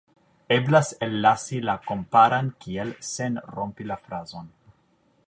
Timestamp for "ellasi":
1.07-1.59